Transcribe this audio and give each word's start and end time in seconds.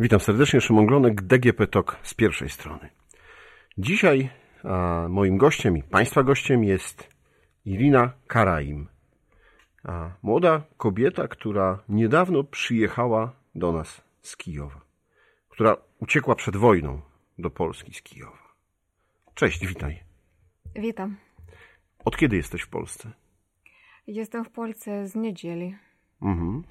Witam 0.00 0.20
serdecznie, 0.20 0.60
Szymon 0.60 0.86
Glonek, 0.86 1.22
DGP 1.22 1.66
TOK 1.66 1.96
z 2.02 2.14
pierwszej 2.14 2.48
strony. 2.48 2.90
Dzisiaj 3.78 4.30
a, 4.64 5.06
moim 5.08 5.38
gościem 5.38 5.76
i 5.76 5.82
Państwa 5.82 6.22
gościem 6.22 6.64
jest 6.64 7.08
Irina 7.64 8.12
Karaim. 8.26 8.88
A, 9.84 10.10
młoda 10.22 10.62
kobieta, 10.76 11.28
która 11.28 11.78
niedawno 11.88 12.44
przyjechała 12.44 13.32
do 13.54 13.72
nas 13.72 14.04
z 14.22 14.36
Kijowa. 14.36 14.80
Która 15.48 15.76
uciekła 16.00 16.34
przed 16.34 16.56
wojną 16.56 17.00
do 17.38 17.50
Polski 17.50 17.94
z 17.94 18.02
Kijowa. 18.02 18.54
Cześć, 19.34 19.66
witaj. 19.66 20.02
Witam. 20.76 21.16
Od 22.04 22.16
kiedy 22.16 22.36
jesteś 22.36 22.62
w 22.62 22.68
Polsce? 22.68 23.10
Jestem 24.06 24.44
w 24.44 24.50
Polsce 24.50 25.08
z 25.08 25.14
niedzieli. 25.14 25.76
Mhm. 26.22 26.62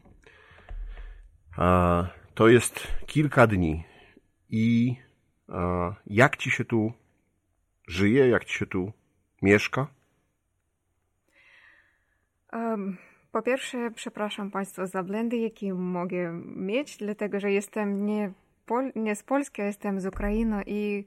A, 1.57 2.03
to 2.37 2.47
jest 2.47 2.87
kilka 3.05 3.47
dni. 3.47 3.83
I 4.49 4.95
jak 6.07 6.37
ci 6.37 6.51
się 6.51 6.65
tu 6.65 6.93
żyje, 7.87 8.29
jak 8.29 8.45
ci 8.45 8.57
się 8.57 8.65
tu 8.65 8.91
mieszka? 9.41 9.87
Um, 12.53 12.97
po 13.31 13.41
pierwsze, 13.41 13.91
przepraszam 13.95 14.51
Państwa 14.51 14.85
za 14.85 15.03
błędy, 15.03 15.37
jakie 15.37 15.73
mogę 15.73 16.41
mieć, 16.55 16.97
dlatego 16.97 17.39
że 17.39 17.51
jestem 17.51 18.05
nie, 18.05 18.31
Pol 18.65 18.91
nie 18.95 19.15
z 19.15 19.23
Polski, 19.23 19.61
a 19.61 19.65
jestem 19.65 19.99
z 19.99 20.05
Ukrainy 20.05 20.63
i 20.65 21.05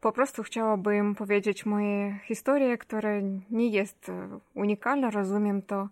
po 0.00 0.12
prostu 0.12 0.42
chciałabym 0.42 1.14
powiedzieć 1.14 1.66
moją 1.66 2.18
historię, 2.24 2.78
która 2.78 3.10
nie 3.50 3.68
jest 3.68 4.10
unikalna, 4.54 5.10
rozumiem 5.10 5.62
to, 5.62 5.88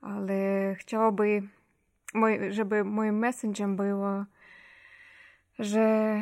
ale 0.00 0.74
chciałabym, 0.78 1.57
żeby 2.50 2.84
moim 2.84 3.18
messengerem 3.18 3.76
było, 3.76 4.24
że 5.58 6.20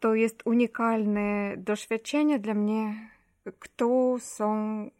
to 0.00 0.14
jest 0.14 0.42
unikalne 0.44 1.54
doświadczenie 1.56 2.38
dla 2.38 2.54
mnie, 2.54 3.10
kto 3.58 4.16
są 4.18 4.90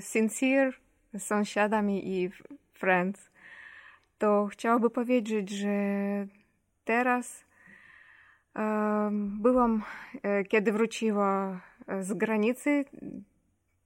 sincere 0.00 0.72
sąsiadami 1.18 2.08
i 2.08 2.30
friends. 2.72 3.30
To 4.18 4.46
chciałabym 4.46 4.90
powiedzieć, 4.90 5.50
że 5.50 5.76
teraz 6.84 7.44
Byłam, 9.14 9.82
kiedy 10.48 10.72
wróciła 10.72 11.60
z 12.00 12.12
granicy, 12.12 12.84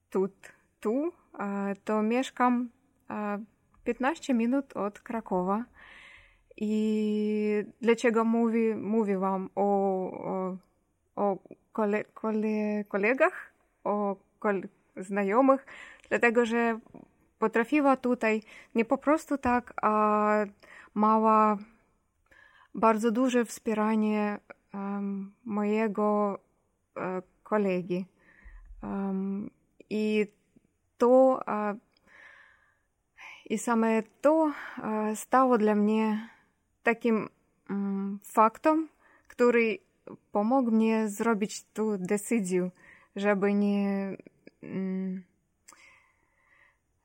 tu, 0.09 0.29
tu, 0.79 1.11
to 1.83 2.01
mieszkam 2.01 2.69
15 3.87 4.33
minut 4.33 4.77
od 4.77 4.99
Krakowa. 4.99 5.63
I 6.57 7.63
dlaczego 7.81 8.23
mówi, 8.23 8.75
mówię 8.75 9.17
wam 9.17 9.49
o, 9.55 9.65
o, 10.11 10.57
o 11.15 11.37
kole, 11.73 12.03
kole, 12.03 12.83
kolegach, 12.87 13.51
o 13.83 14.15
kole, 14.39 14.61
znajomych? 14.97 15.65
Dlatego, 16.09 16.45
że 16.45 16.79
potrafiła 17.39 17.97
tutaj 17.97 18.41
nie 18.75 18.85
po 18.85 18.97
prostu 18.97 19.37
tak, 19.37 19.73
a 19.81 20.45
mała 20.93 21.57
bardzo 22.75 23.11
duże 23.11 23.45
wspieranie 23.45 24.39
um, 24.73 25.31
mojego 25.45 26.39
uh, 26.95 27.03
kolegi. 27.43 28.05
Um, 28.83 29.49
I 29.89 30.27
to 30.97 31.39
uh, 31.47 31.86
to 34.21 34.33
uh, 34.33 34.53
stało 35.15 35.57
dla 35.57 35.75
mnie 35.75 36.29
takim 36.83 37.29
um, 37.69 38.19
faktem, 38.23 38.87
który 39.27 39.79
pomógł 40.31 40.71
mnie 40.71 41.09
zrobić 41.09 41.63
tę 41.63 41.97
decyzję, 41.99 42.69
żeby 43.15 43.53
nie 43.53 44.17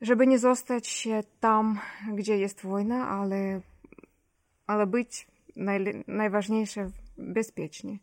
żeby 0.01 0.27
nie 0.27 0.39
zostać 0.39 1.09
tam, 1.41 1.79
gdzie 2.15 2.39
jest 2.39 2.63
wojna, 2.63 3.09
ale, 3.09 3.61
ale 4.67 4.87
być 4.87 5.27
naj, 5.57 6.05
najważniejsze 6.07 6.91
bezpiecznie. 7.19 7.99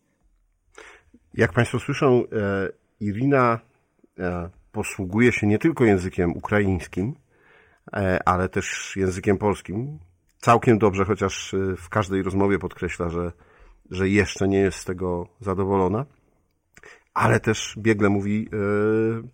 Jak 1.33 1.53
Państwo 1.53 1.79
słyszą, 1.79 2.23
e, 2.23 2.69
Irina 2.99 3.59
e, 4.19 4.49
posługuje 4.71 5.31
się 5.31 5.47
nie 5.47 5.59
tylko 5.59 5.85
językiem 5.85 6.37
ukraińskim, 6.37 7.15
ale 8.25 8.49
też 8.49 8.95
językiem 8.95 9.37
polskim. 9.37 9.99
Całkiem 10.37 10.77
dobrze, 10.77 11.05
chociaż 11.05 11.55
w 11.77 11.89
każdej 11.89 12.23
rozmowie 12.23 12.59
podkreśla, 12.59 13.09
że, 13.09 13.31
że 13.91 14.09
jeszcze 14.09 14.47
nie 14.47 14.59
jest 14.59 14.77
z 14.77 14.85
tego 14.85 15.27
zadowolona, 15.39 16.05
ale 17.13 17.39
też 17.39 17.75
biegle 17.77 18.09
mówi 18.09 18.49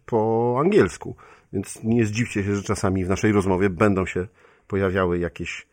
po 0.06 0.58
angielsku. 0.60 1.16
Więc 1.54 1.84
nie 1.84 2.06
zdziwcie 2.06 2.44
się, 2.44 2.56
że 2.56 2.64
czasami 2.64 3.06
w 3.06 3.10
naszej 3.10 3.32
rozmowie 3.32 3.70
będą 3.70 4.06
się 4.06 4.28
pojawiały 4.68 5.20
jakieś 5.20 5.68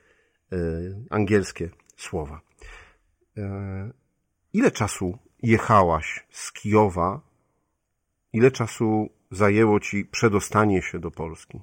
angielskie 1.11 1.71
słowa. 1.97 2.41
Ile 4.53 4.71
czasu 4.71 5.19
jechałaś 5.43 6.27
z 6.31 6.53
Kijowa? 6.53 7.21
Ile 8.33 8.51
czasu 8.51 9.09
zajęło 9.31 9.81
ci 9.81 10.05
przedostanie 10.05 10.83
się 10.83 10.99
do 10.99 11.11
Polski? 11.11 11.61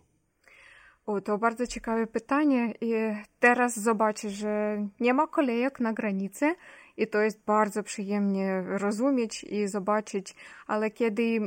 O, 1.10 1.22
to 1.22 1.38
bardzo 1.38 1.68
ciekawe 1.68 2.08
pytanie. 2.08 2.74
I 2.82 2.94
teraz 3.40 3.80
zobaczę, 3.80 4.30
że 4.30 4.86
nie 5.00 5.14
ma 5.14 5.28
kolejek 5.28 5.80
na 5.80 5.94
granicy 5.94 6.56
i 6.98 7.08
to 7.08 7.22
jest 7.22 7.46
bardzo 7.46 7.84
przyjemnie 7.84 8.62
rozumieć 8.62 9.44
i 9.44 9.68
zobaczyć, 9.68 10.36
ale 10.68 10.92
kiedy 10.92 11.40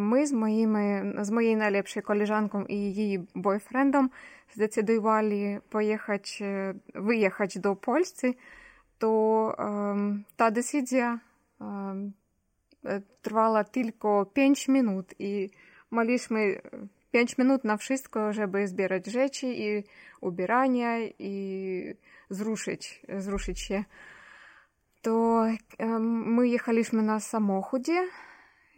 my 0.00 0.26
z, 0.26 0.32
moimi, 0.32 0.78
z 1.22 1.30
mojej 1.30 1.56
najlepszej 1.56 2.02
koleżanką 2.02 2.64
i 2.64 2.94
jej 2.94 3.26
boyfriendem 3.34 4.08
zdecydowali 4.54 5.58
pojechać, 5.70 6.42
wyjechać 6.94 7.58
do 7.58 7.76
Polski, 7.76 8.34
то 8.98 9.56
та 10.36 10.50
decyzja 10.50 11.18
trwała 13.22 13.64
tylko 13.64 14.26
5 14.26 14.68
minut 14.68 15.14
i 15.18 15.50
mieliśmy 15.92 16.60
5 17.16 17.38
minut 17.38 17.64
na 17.64 17.76
wszystko, 17.76 18.32
żeby 18.32 18.68
zbierać 18.68 19.06
rzeczy 19.06 19.46
i 19.46 19.84
ubierania 20.20 20.98
i 21.18 21.94
zruszyć, 22.30 23.02
zruszyć 23.18 23.60
się. 23.60 23.84
To 25.02 25.44
my 26.00 26.48
jechaliśmy 26.48 27.02
na 27.02 27.20
samochodzie 27.20 28.08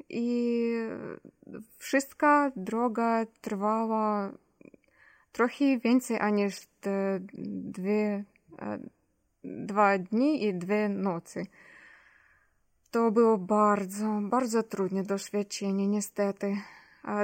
i 0.09 0.73
wszystka 1.79 2.53
droga 2.57 3.27
trwała 3.41 4.33
trochę 5.33 5.79
więcej 5.79 6.21
aniż 6.21 6.69
dwie 7.45 8.25
dwa 9.45 9.99
dni 9.99 10.45
i 10.45 10.55
dwie 10.55 10.89
nocy. 10.89 11.47
To 12.91 13.11
było 13.11 13.39
bardzo, 13.39 14.21
bardzo 14.23 14.63
trudne 14.63 15.03
doświadczenie, 15.03 15.89
niestety. 15.89 16.57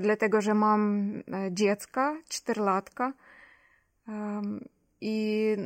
Dlatego, 0.02 0.40
że 0.40 0.54
mam 0.54 1.12
dziecka, 1.50 2.16
czterolatka 2.28 3.12
i 5.00 5.56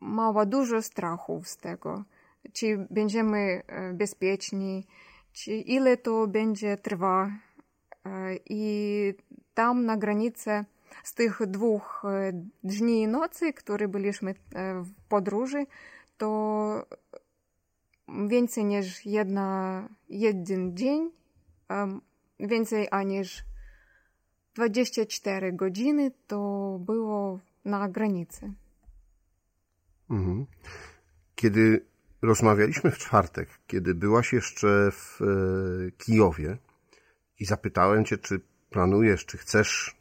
mała 0.00 0.46
dużo 0.46 0.82
strachów 0.82 1.48
z 1.48 1.56
tego. 1.56 2.04
Czy 2.52 2.86
będziemy 2.90 3.62
bezpieczni, 3.94 4.86
czy 5.32 5.52
ile 5.52 5.96
to 5.96 6.26
będzie 6.26 6.76
trwa. 6.76 7.30
I 8.50 9.14
tam 9.54 9.84
na 9.84 9.96
granicy 9.96 10.64
z 11.04 11.14
tych 11.14 11.46
dwóch 11.46 12.02
dni 12.64 13.02
i 13.02 13.08
nocy, 13.08 13.52
które 13.52 13.88
byliśmy 13.88 14.34
w 14.84 14.92
podróży, 15.08 15.66
to 16.16 16.86
więcej 18.28 18.64
niż 18.64 19.06
jedna, 19.06 19.88
jeden 20.08 20.76
dzień, 20.76 21.10
więcej 22.40 22.88
aniż 22.90 23.44
24 24.54 25.52
godziny 25.52 26.10
to 26.26 26.78
było 26.80 27.40
na 27.64 27.88
granicy. 27.88 28.52
Mhm. 30.10 30.46
Kiedy 31.34 31.84
rozmawialiśmy 32.22 32.90
w 32.90 32.98
czwartek, 32.98 33.48
kiedy 33.66 33.94
byłaś 33.94 34.32
jeszcze 34.32 34.90
w 34.92 35.18
Kijowie 35.98 36.58
i 37.40 37.44
zapytałem 37.44 38.04
cię, 38.04 38.18
czy 38.18 38.40
planujesz, 38.70 39.26
czy 39.26 39.38
chcesz 39.38 39.96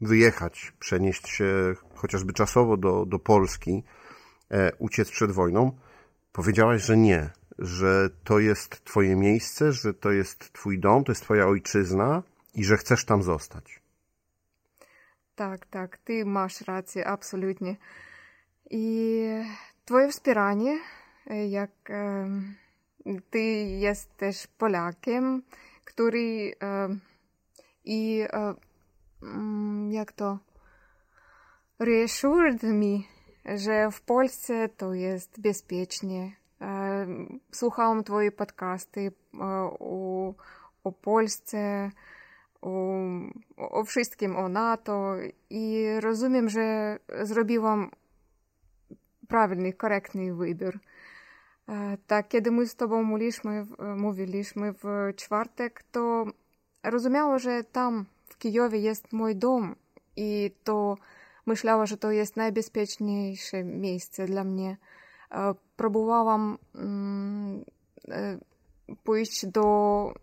wyjechać, 0.00 0.72
przenieść 0.78 1.28
się 1.28 1.74
chociażby 1.94 2.32
czasowo 2.32 2.76
do, 2.76 3.06
do 3.06 3.18
Polski, 3.18 3.82
e, 4.50 4.72
uciec 4.78 5.10
przed 5.10 5.32
wojną, 5.32 5.78
powiedziałaś, 6.32 6.82
że 6.82 6.96
nie, 6.96 7.30
że 7.58 8.10
to 8.24 8.38
jest 8.38 8.84
Twoje 8.84 9.16
miejsce, 9.16 9.72
że 9.72 9.94
to 9.94 10.10
jest 10.10 10.52
Twój 10.52 10.78
dom, 10.78 11.04
to 11.04 11.12
jest 11.12 11.22
Twoja 11.22 11.46
ojczyzna 11.46 12.22
i 12.54 12.64
że 12.64 12.76
chcesz 12.76 13.04
tam 13.04 13.22
zostać. 13.22 13.82
Tak, 15.34 15.66
tak, 15.66 15.98
Ty 15.98 16.24
masz 16.24 16.60
rację, 16.60 17.06
absolutnie. 17.06 17.76
I 18.70 19.24
twoje 19.84 20.08
wspieranie, 20.08 20.78
jak 21.48 21.70
ty 23.30 23.38
jesteś 23.78 24.46
Polakiem, 24.46 25.42
który 25.84 26.54
i 27.84 28.26
jak 29.90 30.12
to 30.12 30.38
reassured 31.78 32.62
me, 32.62 32.98
że 33.44 33.90
w 33.90 34.00
Polsce 34.00 34.68
to 34.68 34.94
jest 34.94 35.40
bezpiecznie. 35.40 36.41
Podcasty 38.32 39.12
o, 39.40 40.34
o 40.84 40.92
Polsce, 40.92 41.90
o, 42.62 42.98
o 43.56 43.84
wszystkim, 43.84 44.36
o 44.36 44.48
NATO 44.48 45.14
i 45.50 45.86
rozumiem, 46.00 46.48
że 46.48 46.98
zrobiłam 47.22 47.90
правильний, 49.28 49.74
коректний 49.74 50.32
вибір. 50.32 50.78
Так, 52.06 52.28
z 52.66 52.76
tobą 52.76 53.02
mówiliśmy, 53.02 53.66
mówiliśmy 53.96 54.72
w 54.72 55.12
czwartek, 55.16 55.82
to 55.92 56.24
rozumiała, 56.82 57.38
że 57.38 57.64
tam 57.64 58.06
w 58.24 58.38
Kijowie 58.38 58.78
jest 58.78 59.12
mój 59.12 59.36
dom 59.36 59.74
i 60.16 60.50
to 60.64 60.96
myślała, 61.46 61.86
że 61.86 61.96
to 61.96 62.10
jest 62.10 62.36
najbezpieczniejsze 62.36 63.64
miejsce 63.64 64.26
dla 64.26 64.44
mnie. 64.44 64.76
Próbowałam 65.76 66.58
pójść 69.04 69.46
do 69.46 70.14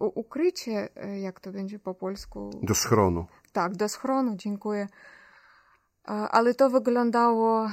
ukrycia, 0.00 0.88
jak 1.20 1.40
to 1.40 1.52
będzie 1.52 1.78
po 1.78 1.94
polsku? 1.94 2.50
Do 2.62 2.74
schronu. 2.74 3.26
Tak, 3.52 3.76
do 3.76 3.88
schronu, 3.88 4.36
dziękuję. 4.36 4.88
Ale 6.04 6.54
to 6.54 6.70
wyglądało 6.70 7.70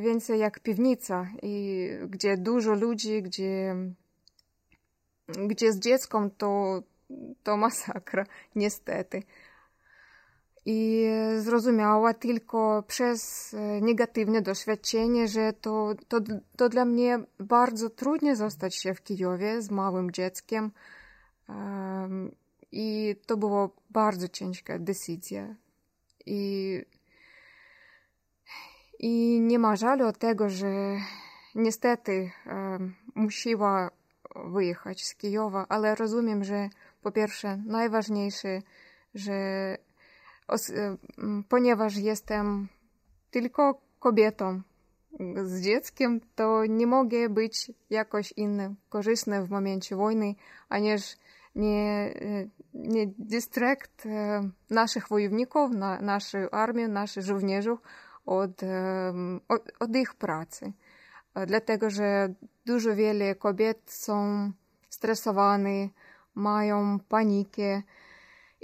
więcej 0.00 0.38
jak 0.38 0.60
piwnica, 0.60 1.26
i 1.42 1.88
gdzie 2.08 2.36
dużo 2.36 2.74
ludzi, 2.74 3.22
gdzie, 3.22 3.76
gdzie 5.28 5.72
z 5.72 5.78
dzieckiem 5.78 6.30
to, 6.30 6.82
to 7.42 7.56
masakra, 7.56 8.24
niestety. 8.54 9.22
I 10.66 11.08
zrozumiała 11.38 12.14
tylko 12.14 12.84
przez 12.86 13.54
negatywne 13.80 14.42
doświadczenie, 14.42 15.28
że 15.28 15.52
to, 15.52 15.94
to, 16.08 16.20
to 16.56 16.68
dla 16.68 16.84
mnie 16.84 17.18
bardzo 17.38 17.90
trudno 17.90 18.36
zostać 18.36 18.74
się 18.74 18.94
w 18.94 19.02
Kijowie 19.02 19.62
z 19.62 19.70
małym 19.70 20.10
dzieckiem. 20.10 20.70
I 22.72 23.16
to 23.26 23.36
była 23.36 23.68
bardzo 23.90 24.28
ciężka 24.28 24.78
decyzja. 24.78 25.54
I 26.26 26.80
i 28.98 29.40
nie 29.40 29.58
ma 29.58 29.76
żalu 29.76 30.06
od 30.06 30.18
tego, 30.18 30.50
że 30.50 30.96
niestety 31.54 32.30
e, 32.46 32.78
musiała 33.14 33.90
wyjechać 34.46 35.04
z 35.04 35.14
Kijowa, 35.14 35.66
ale 35.68 35.94
rozumiem, 35.94 36.44
że 36.44 36.68
po 37.02 37.12
pierwsze 37.12 37.56
najważniejsze, 37.56 38.62
że 39.14 39.32
e, 39.32 39.78
ponieważ 41.48 41.96
jestem 41.96 42.68
tylko 43.30 43.80
kobietą 43.98 44.62
z 45.44 45.60
dzieckiem, 45.60 46.20
to 46.34 46.66
nie 46.66 46.86
mogę 46.86 47.28
być 47.28 47.72
jakoś 47.90 48.32
innym, 48.32 48.76
korzystny 48.88 49.46
w 49.46 49.50
momencie 49.50 49.96
wojny, 49.96 50.34
aniż 50.68 51.16
nie, 51.54 52.14
nie 52.74 53.06
distrakt 53.06 54.08
naszych 54.70 55.08
wojowników, 55.08 55.70
na, 55.72 56.00
naszej 56.00 56.46
armii, 56.52 56.88
naszych 56.88 57.22
żołnierzy 57.24 57.76
od, 58.26 58.60
od, 59.48 59.72
od 59.80 59.96
ich 59.96 60.14
pracy. 60.14 60.72
Dlatego, 61.46 61.90
że 61.90 62.34
dużo 62.66 62.96
wiele 62.96 63.34
kobiet 63.34 63.82
są 63.86 64.50
stresowane, 64.90 65.88
mają 66.34 66.98
panikę 67.08 67.82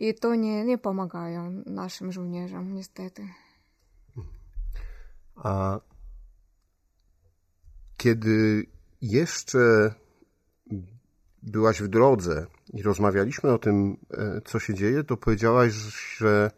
i 0.00 0.14
to 0.14 0.35
nie, 0.35 0.64
nie 0.64 0.79
pomagają 0.79 1.62
naszym 1.67 2.12
żołnierzom, 2.12 2.75
niestety. 2.75 3.29
A 5.37 5.81
kiedy 7.97 8.67
jeszcze 9.02 9.94
byłaś 11.43 11.82
w 11.82 11.88
drodze 11.88 12.47
i 12.73 12.82
rozmawialiśmy 12.82 13.52
o 13.52 13.58
tym, 13.58 13.97
co 14.44 14.58
się 14.58 14.75
dzieje, 14.75 15.05
to 15.05 15.17
powiedziałaś, 15.17 15.73
że 16.19 16.50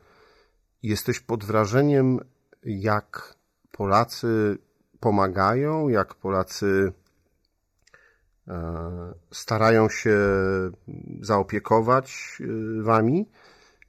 jesteś 0.82 1.20
pod 1.20 1.44
wrażeniem 1.44 2.20
jak 2.64 3.34
Polacy 3.72 4.58
pomagają, 5.00 5.88
jak 5.88 6.14
Polacy 6.14 6.92
e, 6.96 7.01
starają 9.30 9.88
się 9.88 10.16
zaopiekować 11.20 12.38
e, 12.40 12.82
wami. 12.82 13.28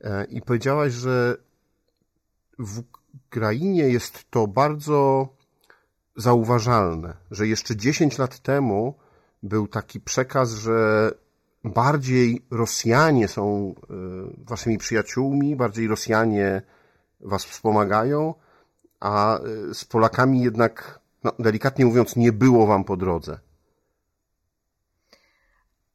E, 0.02 0.26
I 0.26 0.42
powiedziałaś, 0.42 0.94
że 0.94 1.38
w 2.60 2.84
Ukrainie 3.28 3.90
jest 3.90 4.32
to 4.32 4.48
bardzo 4.48 5.28
zauważalne, 6.16 7.18
że 7.32 7.48
jeszcze 7.48 7.76
10 7.76 8.18
lat 8.18 8.40
temu 8.40 8.94
był 9.44 9.68
taki 9.68 10.00
przekaz, 10.00 10.52
że 10.52 11.12
bardziej 11.64 12.46
Rosjanie 12.52 13.28
są 13.28 13.76
waszymi 14.38 14.78
przyjaciółmi, 14.78 15.56
bardziej 15.56 15.88
Rosjanie 15.88 16.62
was 17.20 17.46
wspomagają, 17.46 18.34
a 19.00 19.40
z 19.74 19.86
Polakami 19.86 20.42
jednak, 20.42 21.00
no, 21.24 21.32
delikatnie 21.40 21.86
mówiąc, 21.86 22.16
nie 22.16 22.32
było 22.32 22.68
wam 22.68 22.84
po 22.84 22.98
drodze. 22.98 23.40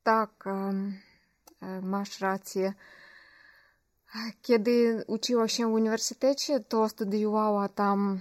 Tak, 0.08 0.44
masz 1.82 2.20
rację. 2.20 2.72
Kiedy 4.42 5.04
uczyła 5.06 5.48
się 5.48 5.70
w 5.70 5.72
uniwersytecie, 5.72 6.60
to 6.60 6.88
studiowała 6.88 7.68
tam 7.68 8.20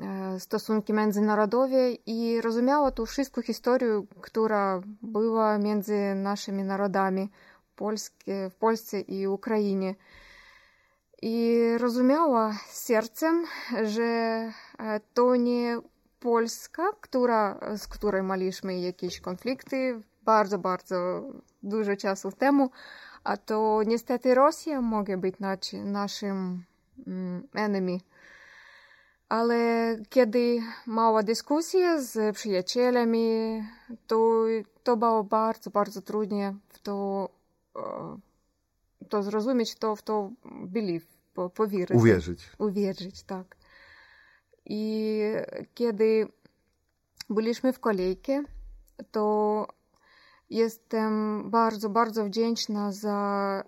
e, 0.00 0.40
stosunki 0.40 0.92
międzynarodowe 0.92 1.90
i 2.06 2.40
rozumiała 2.40 2.90
tu 2.90 3.06
wszystko 3.06 3.42
historię, 3.42 4.02
która 4.20 4.80
była 5.02 5.58
między 5.58 6.14
naszymi 6.14 6.62
narodami 6.62 7.30
w 8.50 8.54
Polsce 8.58 9.00
i 9.00 9.26
Ukrainie. 9.26 9.94
I 11.22 11.62
rozumiała 11.76 12.58
sercem, 12.68 13.44
że 13.84 14.52
to 15.14 15.36
nie 15.36 15.80
Polska, 16.20 16.82
która, 17.00 17.60
z 17.76 17.86
której 17.86 18.22
mieliśmy 18.22 18.80
jakieś 18.80 19.20
konflikty 19.20 20.00
bardzo, 20.28 20.58
bardzo 20.58 21.22
dużo 21.62 21.96
czasu 21.96 22.32
temu, 22.32 22.70
a 23.24 23.36
to 23.36 23.80
niestety 23.86 24.34
Rosja 24.34 24.80
może 24.80 25.16
być 25.16 25.34
naszym 25.84 26.64
enemy. 27.54 27.98
Ale 29.28 29.96
kiedy 30.08 30.58
mała 30.86 31.22
dyskusja 31.22 32.00
z 32.02 32.36
przyjacielami, 32.36 33.28
to, 34.06 34.44
to 34.82 34.96
było 34.96 35.24
bardzo, 35.24 35.70
bardzo 35.70 36.02
trudne 36.02 36.54
w 36.68 36.78
to 36.78 37.28
to 39.08 39.22
zrozumieć, 39.22 39.74
to 39.74 39.96
w 39.96 40.02
to 40.02 40.30
believe, 40.44 41.06
po, 41.34 41.50
powierzyć. 41.50 41.96
Uwierzyć. 41.96 42.50
Uwierzyć, 42.58 43.22
tak. 43.22 43.56
I 44.66 45.22
kiedy 45.74 46.28
byliśmy 47.30 47.72
w 47.72 47.80
kolejce, 47.80 48.44
to 49.10 49.66
jestem 50.50 51.42
bardzo, 51.50 51.90
bardzo 51.90 52.24
wdzięczna 52.24 52.92
za, 52.92 53.64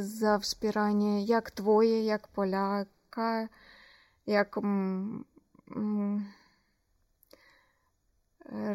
za 0.00 0.38
wspieranie 0.38 1.24
jak 1.24 1.50
Twoje, 1.50 2.04
jak 2.04 2.28
Polaka, 2.28 3.48
jak 4.26 4.56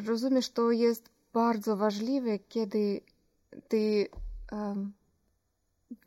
rozumiesz, 0.06 0.50
to 0.50 0.72
jest 0.72 1.10
bardzo 1.34 1.78
ważliwe, 1.78 2.40
kiedy 2.40 3.02
ty, 3.68 4.08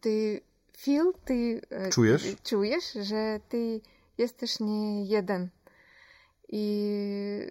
ty 0.00 0.40
feel, 0.76 1.12
ty 1.24 1.60
czujesz? 1.90 2.36
czujesz, 2.42 2.92
że 2.92 3.40
ty 3.48 3.80
jesteś 4.18 4.60
nie 4.60 5.04
jeden. 5.04 5.48
I 6.48 7.50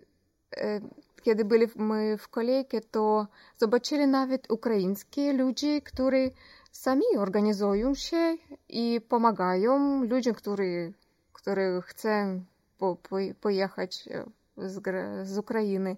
e, 1.24 1.25
kiedy 1.25 1.46
byliśmy 1.46 2.18
w 2.18 2.27
kolejce, 2.27 2.82
to 2.82 3.27
zobaczyli 3.58 4.08
nawet 4.08 4.51
ukraińskie 4.51 5.34
ludzie, 5.34 5.82
którzy 5.82 6.32
sami 6.72 7.06
organizują 7.18 7.96
się 7.96 8.38
i 8.70 9.01
pomagają 9.10 10.03
ludziom, 10.03 10.36
którzy, 10.36 10.94
którzy 11.34 11.82
chcą 11.86 12.44
po, 12.77 12.96
po, 12.96 13.18
pojechać 13.42 14.10
z, 14.58 14.84
z 15.24 15.38
Ukrainy. 15.38 15.98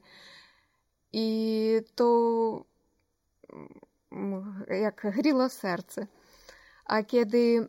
I 1.13 1.81
to 1.95 2.65
jak 4.81 5.07
grillo 5.15 5.49
serce. 5.49 6.07
A 6.85 7.03
kiedy 7.03 7.67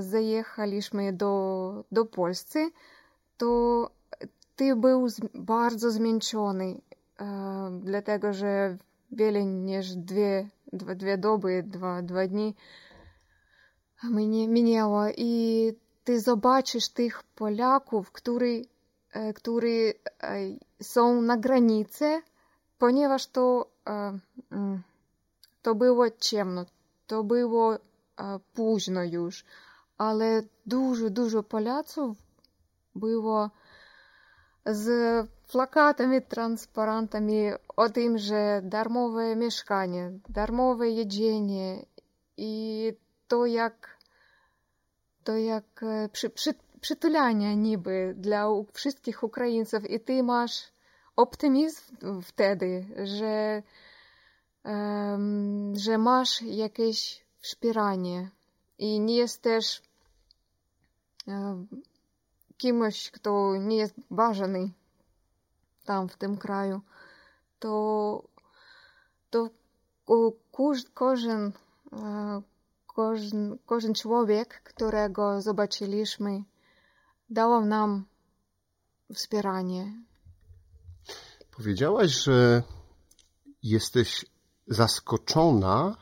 zajechaliśmy 0.00 1.12
do, 1.12 1.84
do 1.92 2.04
Polski, 2.04 2.58
to 3.36 3.90
minęło 14.48 15.02
i 15.16 15.72
ty 16.04 16.20
zobaczysz 16.20 16.88
tych 16.88 17.22
Polaków, 17.22 18.12
którzy, 18.12 18.62
którzy 19.34 19.92
są 20.82 21.22
na 21.22 21.36
granicy, 21.36 22.22
ponieważ 22.78 23.26
dużo, 30.66 31.10
dużo 31.10 31.42
Polaków 31.42 32.16
było 32.94 33.50
z 34.66 34.88
plakatami, 35.52 36.22
transparentami 36.22 37.50
o 37.76 37.90
tym, 37.90 38.18
że 38.18 38.60
darmowe 38.64 39.36
mieszkanie, 39.36 40.12
darmowe 40.28 40.90
jedzenie 40.90 41.86
i 42.36 42.92
to 43.28 43.46
jak, 43.46 43.98
to 45.24 45.36
jak 45.36 45.84
przy, 46.12 46.30
przy, 46.30 46.54
przytulanie 46.80 47.56
niby 47.56 48.14
dla 48.16 48.46
wszystkich 48.72 49.22
Ukraińców. 49.22 49.90
I 49.90 50.00
ty 50.00 50.22
masz 50.22 50.72
optymizm 51.16 52.22
wtedy, 52.22 52.86
że, 53.04 53.62
um, 54.64 55.72
że 55.76 55.98
masz 55.98 56.42
jakieś 56.42 57.24
wspieranie. 57.40 58.30
I 58.78 59.00
nie 59.00 59.16
jesteś 59.16 59.82
um, 61.26 61.68
kimś, 62.56 63.10
kto 63.10 63.56
nie 63.56 63.76
jest 63.76 63.94
ważny 64.10 64.70
tam 65.84 66.08
w 66.08 66.16
tym 66.16 66.36
kraju, 66.36 66.80
to, 67.58 68.22
to 69.30 69.50
każdy, 70.52 70.90
każdy, 72.96 73.58
każdy 73.66 73.94
człowiek, 73.94 74.62
którego 74.62 75.42
zobaczyliśmy, 75.42 76.44
dał 77.30 77.64
nam 77.64 78.04
wspieranie. 79.14 79.92
Powiedziałaś, 81.56 82.10
że 82.10 82.62
jesteś 83.62 84.26
zaskoczona 84.66 85.96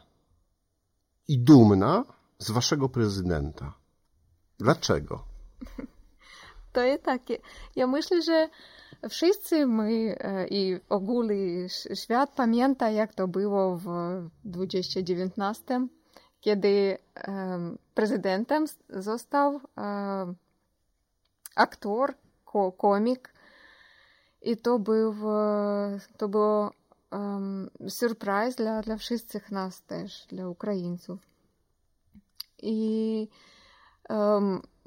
i 1.28 1.38
dumna 1.38 2.04
z 2.38 2.50
waszego 2.50 2.88
prezydenta. 2.88 3.74
Dlaczego? 4.58 5.24
To 6.72 6.80
jest 6.80 7.02
takie. 7.02 7.38
Ja 7.76 7.86
myślę, 7.86 8.22
że 8.22 8.48
wszyscy 9.10 9.66
my 9.66 10.16
i 10.50 10.80
ogólny 10.88 11.68
świat 11.94 12.30
pamięta, 12.36 12.90
jak 12.90 13.14
to 13.14 13.28
było 13.28 13.76
w 13.76 13.88
2019, 14.44 15.86
kiedy 16.40 16.98
prezydentem 17.94 18.64
został 18.88 19.60
aktor, 21.56 22.14
komik. 22.78 23.34
I 24.42 24.56
to 24.56 24.78
był, 24.78 25.14
to 26.16 26.28
było 26.28 26.70
um, 27.12 27.70
surprise 27.88 28.56
dla, 28.56 28.82
dla 28.82 28.96
wszystkich 28.96 29.50
nas 29.50 29.82
też, 29.82 30.26
dla 30.26 30.48
Ukraińców. 30.48 31.20
I 32.62 33.28
um, 33.28 33.38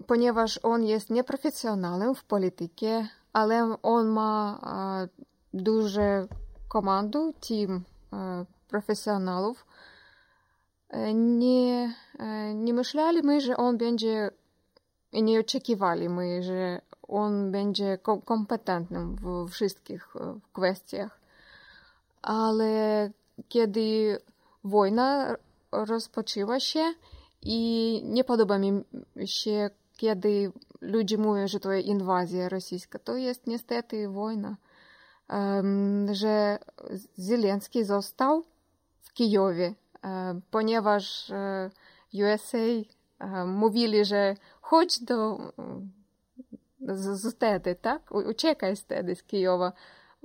ponieważ 0.08 0.60
on 0.64 0.84
jest 0.84 1.10
nieprofesjonalem 1.10 2.16
w 2.16 2.24
polityce, 2.24 3.08
ale 3.34 3.78
on 3.84 4.08
ma 4.08 4.60
uh, 4.62 5.26
duże 5.54 6.28
komandu, 6.68 7.34
team 7.48 7.84
uh, 8.12 8.20
profesjonalów, 8.68 9.66
nie, 11.14 11.96
nie 12.56 12.74
myśleliśmy, 12.74 13.42
że 13.42 13.58
on 13.58 13.78
będzie 13.78 14.32
i 15.12 15.24
nie 15.24 15.40
oczekiwaliśmy, 15.40 16.44
że 16.44 16.82
on 17.08 17.52
będzie 17.52 17.98
kompetentnym 18.26 19.16
w 19.16 19.50
wszystkich 19.50 20.14
kwestiach. 20.54 21.20
Ale 22.22 23.10
kiedy 23.50 24.18
wojna 24.64 25.36
rozpoczęła 25.72 26.60
się 26.60 26.94
i 27.46 28.02
nie 28.04 28.24
podoba 28.24 28.58
mi 28.58 28.84
się, 29.26 29.70
kiedy 29.98 30.52
ludzie 30.82 31.18
mówią, 31.18 31.48
że 31.48 31.60
to 31.60 31.72
jest 31.72 31.88
inwazja 31.88 32.50
rosyjska, 32.50 33.00
to 33.00 33.18
jest 33.18 33.48
niestety 33.48 34.10
wojna. 34.10 34.58
Że 36.12 36.60
Zelenski 37.16 37.84
został 37.84 38.44
w 39.02 39.14
Kijowie, 39.14 39.74
ponieważ 40.52 41.30
um, 41.30 41.70
USA 42.14 42.58
mówili, 43.46 44.06
że 44.06 44.36
chodź 44.62 45.00
do 45.00 45.38
z 46.88 47.36
wtedy, 47.36 47.76
tak? 47.76 48.12
Uciekaj 48.12 48.76
wtedy 48.76 49.16
z 49.16 49.24
Kijowa, 49.24 49.72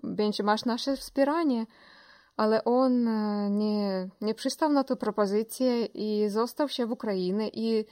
będzie 0.02 0.42
masz 0.42 0.64
nasze 0.64 0.96
wspieranie. 0.96 1.66
Ale 2.40 2.64
on 2.64 2.92
nie, 3.58 4.08
nie 4.20 4.34
przystał 4.34 4.72
na 4.72 4.84
tę 4.84 4.96
propozycję 4.96 5.84
i 5.84 6.28
został 6.28 6.68
się 6.68 6.86
w 6.86 6.92
Ukrainie 6.92 7.48
i 7.48 7.84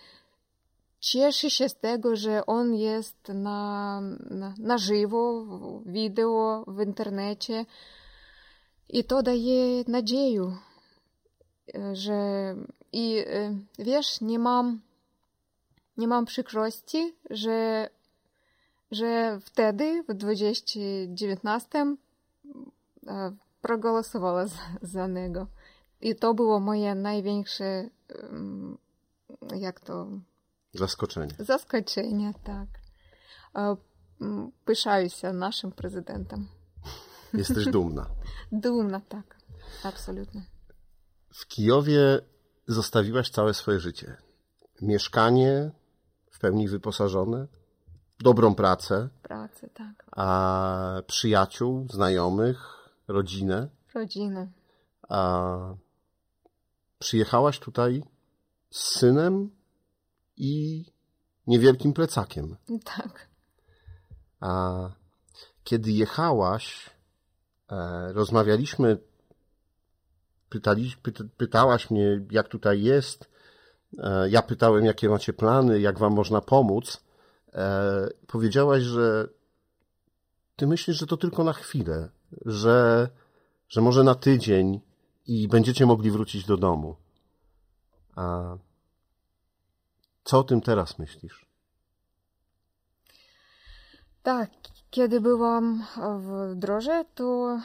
cieszy 1.01 1.51
się 1.51 1.69
z 1.69 1.77
tego, 1.77 2.17
że 2.17 2.47
on 2.47 2.75
jest 2.75 3.29
na, 3.29 4.01
na, 4.31 4.55
na 4.59 4.79
żywo, 4.79 5.45
wideo 5.87 6.65
w 6.67 6.81
internecie. 6.81 7.67
I 8.89 9.05
to 9.05 9.23
daje 9.23 9.85
nadzieję, 9.89 10.57
że 11.93 12.55
i 12.93 13.25
wiesz, 13.79 14.21
nie 14.21 14.39
mam 14.39 14.81
nie 15.97 16.09
mam 16.09 16.25
przykrości, 16.25 17.15
że, 17.31 17.91
że 18.91 19.41
wtedy, 19.41 20.05
w 20.09 20.15
2019, 20.15 21.97
za, 24.47 24.59
za 24.83 25.07
niego. 25.07 25.47
I 26.01 26.17
to 26.17 26.35
było 26.35 26.61
moje 26.61 26.95
największe, 26.95 27.89
jak 29.57 29.81
to... 29.81 30.09
Zaskoczenie. 30.75 31.35
Zaskoczenie, 31.39 32.35
tak. 32.45 32.69
Pyszаю 34.65 35.11
się 35.11 35.33
naszym 35.33 35.73
prezydentem. 35.73 36.49
Jesteś 37.35 37.65
dumna. 37.67 38.07
dumna, 38.53 39.01
tak. 39.01 39.37
Absolutnie. 39.85 40.43
W 41.35 41.47
Kijowie 41.47 42.21
zostawiłaś 42.67 43.31
całe 43.31 43.55
swoje 43.55 43.81
życie. 43.81 44.17
Mieszkanie, 44.83 45.71
w 46.31 46.39
pełni 46.39 46.69
wyposażone, 46.69 47.47
dobrą 48.21 48.55
pracę. 48.55 49.09
Pracę, 49.23 49.69
tak. 49.69 50.05
A 50.17 51.03
przyjaciół, 51.07 51.87
znajomych, 51.91 52.78
rodzinę. 53.09 53.69
Rodzinę. 53.95 54.49
A 55.09 55.75
przyjechałaś 56.99 57.59
tutaj 57.59 58.03
z 58.71 58.99
synem 58.99 59.51
i 60.37 60.85
niewielkim 61.47 61.93
plecakiem. 61.93 62.57
Tak. 62.85 63.29
A 64.41 64.91
kiedy 65.65 65.93
jechałaś, 65.93 66.91
e, 67.71 68.13
rozmawialiśmy, 68.13 68.99
pytali, 70.49 70.95
pyta, 71.03 71.25
pytałaś 71.37 71.91
mnie, 71.91 72.27
jak 72.31 72.49
tutaj 72.49 72.83
jest, 72.83 73.29
E, 73.99 74.31
ja 74.31 74.43
pytałem, 74.43 74.85
jakie 74.85 75.09
macie 75.09 75.33
plany, 75.33 75.81
jak 75.81 75.99
wam 75.99 76.13
można 76.13 76.41
pomóc. 76.41 77.05
E, 77.55 78.09
powiedziałaś, 78.27 78.83
że 78.83 79.29
ty 80.57 80.67
myślisz, 80.67 80.97
że 80.97 81.07
to 81.07 81.17
tylko 81.17 81.45
na 81.45 81.53
chwilę, 81.53 82.09
że, 82.47 83.09
że 83.69 83.81
może 83.81 84.05
na 84.05 84.15
tydzień 84.15 84.81
i 85.27 85.49
będziecie 85.49 85.87
mogli 85.87 86.11
wrócić 86.11 86.45
do 86.45 86.57
domu. 86.57 86.97
A 88.17 88.57
co 90.25 90.39
o 90.39 90.45
tym 90.45 90.61
teraz 90.61 90.99
myślisz? 90.99 91.47
Tak, 94.23 94.51
kiedy 94.91 95.21
byłam 95.21 95.85
w 95.97 96.55
drodze, 96.57 97.05
to, 97.15 97.61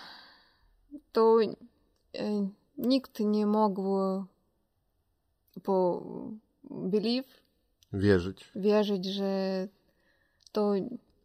to 1.11 1.37
e, 1.41 2.47
nikt 2.77 3.19
nie 3.19 3.45
mógł 3.45 3.97
po 5.63 6.03
believe. 6.71 7.27
Wierzyć. 7.93 8.51
Wierzyć, 8.55 9.05
że 9.05 9.67
to, 10.51 10.73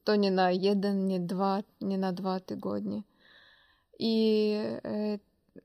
to 0.05 0.17
nie 0.17 0.31
na 0.31 0.51
jeden, 0.51 1.07
nie 1.07 1.21
dwa, 1.21 1.63
nie 1.81 1.99
na 1.99 2.13
dwa 2.13 2.41
tygodnie. 2.41 3.03
I 3.99 4.53
e, 4.85 4.89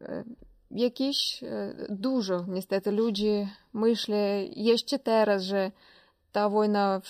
e, 0.01 0.23
jakieś 0.71 1.43
e, 1.43 1.73
dużo 1.89 2.45
niestety 2.47 2.91
ludzi 2.91 3.47
myślą 3.73 4.15
jeszcze 4.55 4.99
teraz, 4.99 5.43
że 5.43 5.71
ta 6.31 6.49
wojna 6.49 7.01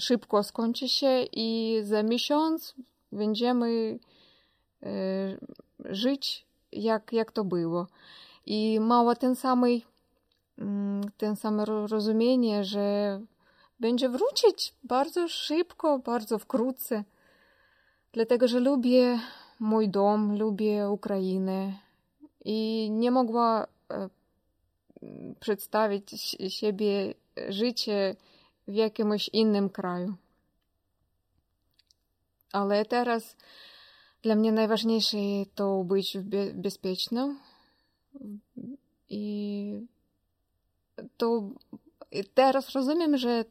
szybko 0.00 0.42
skończy 0.42 0.88
się 0.88 1.22
i 1.32 1.78
za 1.82 2.02
miesiąc 2.02 2.74
będziemy 3.12 3.98
żyć 5.84 6.46
jak, 6.72 7.12
jak 7.12 7.32
to 7.32 7.44
było. 7.44 7.86
I 8.46 8.80
mało 8.80 9.14
ten 9.14 9.36
samej, 9.36 9.84
mm, 10.58 11.00
ten 11.16 11.36
same 11.36 11.64
rozumienie, 11.64 12.64
że 12.64 13.20
będzie 13.80 14.08
wrócić 14.08 14.74
bardzo 14.84 15.28
szybko, 15.28 15.98
bardzo 15.98 16.38
wkrótce. 16.38 17.04
Dlatego, 18.12 18.48
że 18.48 18.60
lubię 18.60 19.18
mój 19.60 19.88
dom, 19.88 20.38
lubię 20.38 20.90
Ukrainę 20.90 21.78
i 22.44 22.88
nie 22.90 23.10
mogła 23.10 23.66
e, 23.90 24.08
przedstawić 25.40 26.10
siebie 26.48 27.14
życie 27.48 28.16
w 28.68 28.74
jakimś 28.74 29.28
innym 29.28 29.70
kraju. 29.70 30.14
Ale 32.52 32.84
teraz 32.84 33.36
dla 34.22 34.34
mnie 34.34 34.52
najważniejsze 34.52 35.18
to 35.54 35.84
być 35.84 36.18
bezpieczną 36.54 37.36
i 39.08 39.86
to 41.16 41.50
teraz 42.34 42.70
rozumiem, 42.70 43.16
że 43.16 43.44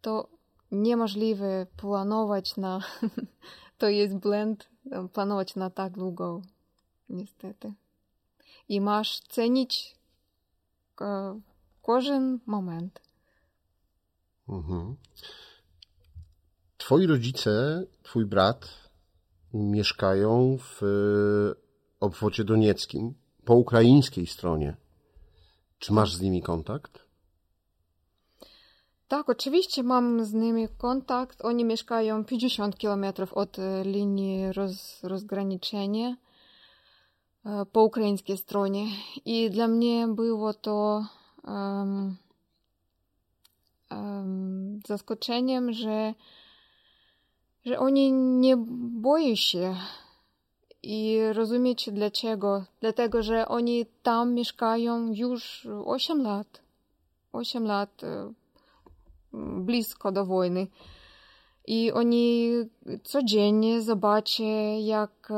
to 0.00 0.28
niemożliwe 0.70 1.66
planować 1.76 2.56
na 2.56 2.80
to 3.78 3.88
jest 3.88 4.14
blend, 4.14 4.68
planować 5.12 5.56
na 5.56 5.70
tak 5.70 5.92
długo, 5.92 6.42
niestety. 7.08 7.72
I 8.68 8.80
masz 8.80 9.20
cenić 9.20 9.96
każdy 11.86 12.38
moment. 12.46 13.00
Mhm. 14.48 14.96
Twoi 16.76 17.06
rodzice, 17.06 17.84
twój 18.02 18.26
brat 18.26 18.90
mieszkają 19.54 20.58
w 20.58 20.80
obwodzie 22.00 22.44
donieckim, 22.44 23.14
po 23.44 23.54
ukraińskiej 23.54 24.26
stronie. 24.26 24.76
Czy 25.78 25.92
masz 25.92 26.14
z 26.14 26.20
nimi 26.20 26.42
kontakt? 26.42 27.03
Tak, 29.08 29.28
oczywiście 29.28 29.82
mam 29.82 30.24
z 30.24 30.32
nimi 30.32 30.68
kontakt. 30.78 31.44
Oni 31.44 31.64
mieszkają 31.64 32.24
50 32.24 32.76
km 32.78 33.04
od 33.32 33.58
e, 33.58 33.84
linii 33.84 34.52
roz, 34.52 35.02
rozgraniczenia 35.02 36.16
e, 37.46 37.66
po 37.72 37.82
ukraińskiej 37.82 38.36
stronie. 38.36 38.86
I 39.24 39.50
dla 39.50 39.68
mnie 39.68 40.08
było 40.08 40.54
to 40.54 41.06
um, 41.44 42.16
um, 43.90 44.80
zaskoczeniem, 44.86 45.72
że, 45.72 46.14
że 47.64 47.78
oni 47.78 48.12
nie 48.12 48.56
boją 49.02 49.34
się. 49.34 49.76
I 50.82 51.18
rozumiecie 51.32 51.92
dlaczego? 51.92 52.64
Dlatego, 52.80 53.22
że 53.22 53.48
oni 53.48 53.86
tam 54.02 54.34
mieszkają 54.34 55.12
już 55.12 55.68
8 55.84 56.22
lat. 56.22 56.60
8 57.32 57.64
lat 57.66 58.04
e, 58.04 58.32
blisko 59.58 60.12
do 60.12 60.24
wojny. 60.24 60.66
I 61.66 61.92
oni 61.92 62.50
codziennie 63.02 63.82
zobaczą, 63.82 64.44
jak 64.80 65.32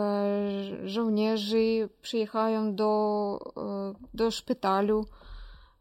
żołnierze 0.84 1.88
przyjechają 2.02 2.74
do, 2.74 3.38
do 4.14 4.30
szpitalu, 4.30 5.06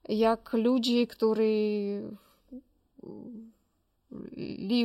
jak 0.10 0.54
ludzie, 0.54 1.08
którzy 1.08 2.02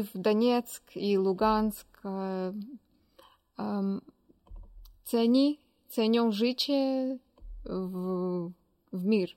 w 0.02 0.18
Donieck 0.18 0.96
i 0.96 1.16
Lugansk 1.16 2.02
ceni, 5.04 5.58
cenią 5.88 6.32
życie 6.32 7.18
w, 7.64 8.50
w 8.92 9.04
mir. 9.04 9.30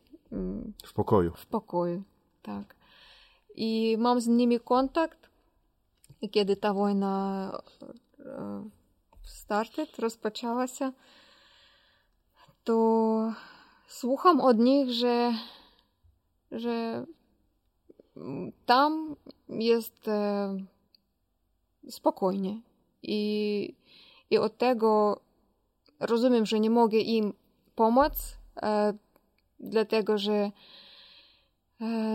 W 0.86 0.94
pokoju. 0.94 1.32
W 1.36 1.46
pokoju, 1.46 2.04
tak. 2.42 2.76
I 3.56 3.96
mam 4.00 4.22
z 4.22 4.28
nimi 4.28 4.60
kontakt. 4.60 5.30
I 6.22 6.30
kiedy 6.30 6.56
ta 6.56 6.74
wojna 6.74 7.52
started, 9.24 10.00
rozpoczęła 10.00 10.68
się, 10.68 10.92
to 12.64 13.34
słucham 13.88 14.42
od 14.42 14.60
nich, 14.60 14.92
że, 14.92 15.34
że 16.52 17.06
tam 18.66 19.16
jest 19.50 20.08
e, 20.08 20.58
spokojnie. 21.90 22.62
I, 23.04 23.76
I 24.30 24.38
od 24.38 24.58
tego 24.58 25.20
rozumiem, 26.00 26.46
że 26.46 26.60
nie 26.60 26.70
mogę 26.70 26.98
im 26.98 27.34
pomóc, 27.76 28.14
e, 28.62 28.94
dlatego 29.60 30.18
że 30.18 30.34
E, 30.34 30.83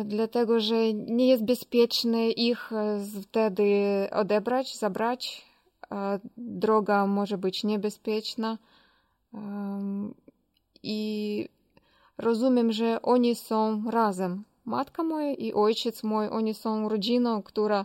dlatego 0.04 0.60
że 0.60 0.92
nie 0.92 1.28
jest 1.28 1.44
bezpieczne 1.44 2.30
ich 2.30 2.72
e, 2.72 3.00
wtedy 3.22 3.72
odebrać, 4.12 4.76
zabrać. 4.78 5.48
Droga 6.36 7.06
może 7.06 7.38
być 7.38 7.64
niebezpieczna. 7.64 8.58
I 10.82 11.48
rozumiem, 12.18 12.72
że 12.72 13.02
oni 13.02 13.34
są 13.34 13.90
razem. 13.90 14.44
Matka 14.64 15.02
moja 15.02 15.32
i 15.32 15.52
ojciec 15.52 16.02
mój, 16.02 16.28
oni 16.28 16.54
są 16.54 16.88
rodziną, 16.88 17.42
która 17.42 17.84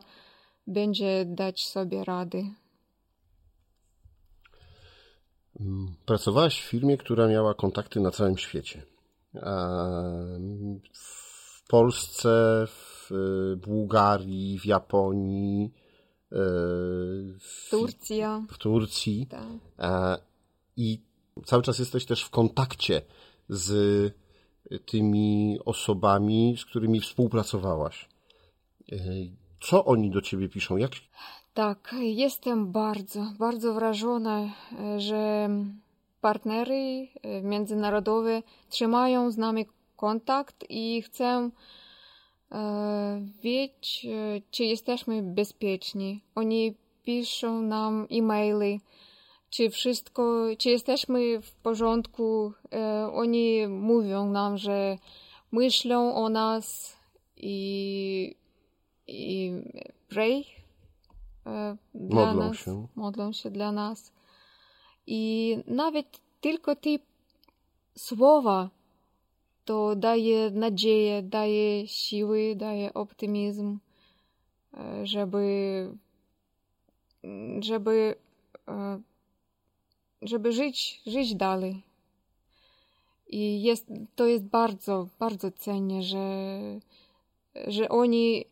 będzie 0.68 1.26
dać 1.26 1.68
sobie 1.68 2.04
rady. 2.04 2.46
Mm, 5.60 5.96
pracowałaś 6.06 6.62
w 6.62 6.66
firmie, 6.66 6.98
która 6.98 7.28
miała 7.28 7.54
kontakty 7.54 8.00
na 8.00 8.12
całym 8.12 8.38
świecie. 8.38 8.84
W 10.94 11.23
Polsce, 11.74 12.68
w 12.68 13.12
y, 13.12 13.58
Bułgarii, 13.58 14.60
w 14.60 14.66
Japonii, 14.66 15.72
y, 16.32 16.36
w, 17.40 17.68
Turcja. 17.72 18.42
w 18.50 18.58
Turcji. 18.58 19.28
Tak. 19.28 20.22
I 20.78 21.00
cały 21.46 21.64
czas 21.64 21.80
jesteś 21.80 22.06
też 22.06 22.24
w 22.24 22.30
kontakcie 22.30 23.02
z 23.50 24.14
tymi 24.86 25.60
osobami, 25.66 26.56
z 26.58 26.66
którymi 26.66 27.00
współpracowałaś. 27.00 28.10
Y, 28.92 29.32
co 29.62 29.86
oni 29.86 30.12
do 30.12 30.22
ciebie 30.22 30.50
piszą? 30.50 30.78
Jak... 30.78 30.92
Tak, 31.54 31.96
jestem 32.00 32.72
bardzo, 32.72 33.34
bardzo 33.40 33.74
wrażona, 33.74 34.54
że 34.98 35.50
partnery 36.22 37.08
międzynarodowe 37.44 38.44
trzymają 38.70 39.32
z 39.32 39.38
nami 39.38 39.66
kontakt 39.96 40.66
i 40.70 41.02
chcę 41.02 41.50
e, 42.52 43.22
wiedzieć, 43.44 44.06
e, 44.06 44.42
czy 44.52 44.64
jesteśmy 44.64 45.24
bezpieczni. 45.24 46.22
Oni 46.36 46.74
piszą 47.04 47.62
nam 47.62 48.08
e-maily, 48.12 48.80
czy 49.50 49.70
wszystko, 49.70 50.46
czy 50.58 50.70
jesteśmy 50.70 51.42
w 51.42 51.52
porządku. 51.52 52.54
E, 52.72 53.10
oni 53.14 53.68
mówią 53.68 54.30
nam, 54.30 54.58
że 54.58 54.98
myślą 55.52 56.16
o 56.16 56.30
nas 56.30 56.98
i, 57.38 58.36
i 59.08 59.52
pray 60.10 60.46
dla 61.94 62.26
modlą 62.26 62.48
nas, 62.48 62.58
się. 62.58 62.88
modlą 62.96 63.34
się 63.34 63.52
dla 63.52 63.72
nas. 63.72 64.14
I 65.08 65.58
nawet 65.68 66.22
tylko 66.42 66.76
te 66.76 66.90
słowa 67.98 68.70
to 69.66 69.96
daje 69.96 70.52
nadzieję, 70.52 71.22
daje 71.22 71.88
siły, 71.88 72.56
daje 72.56 72.94
optymizm, 72.94 73.80
e, 74.74 75.06
żeby, 75.08 75.90
żeby, 77.60 78.16
e, 78.68 79.02
żeby 80.22 80.52
żyć, 80.52 81.02
żyć 81.06 81.36
dalej. 81.36 81.84
I 83.28 83.64
jest, 83.64 83.88
to 84.16 84.26
jest 84.26 84.44
bardzo, 84.44 85.08
bardzo 85.20 85.52
cennie, 85.52 86.04
że, 86.04 86.20
że 87.68 87.90
oni 87.90 88.46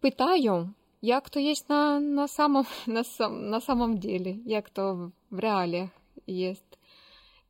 pytają, 0.00 0.72
jak 1.02 1.30
to 1.30 1.38
jest 1.40 1.68
na, 1.68 2.00
na, 2.00 2.28
samym, 2.28 2.64
na, 2.86 3.04
sam, 3.04 3.50
na 3.50 3.60
samym 3.60 3.98
dziele, 3.98 4.34
jak 4.46 4.70
to 4.70 5.10
w 5.30 5.38
realiach 5.38 5.90
jest. 6.26 6.78